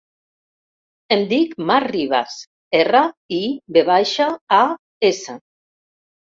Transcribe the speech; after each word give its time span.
Em 1.15 1.21
dic 1.33 1.53
Mar 1.67 1.77
Rivas: 1.85 2.39
erra, 2.81 3.03
i, 3.43 3.45
ve 3.79 3.87
baixa, 3.93 4.33
a, 4.61 4.63
essa. 5.15 5.41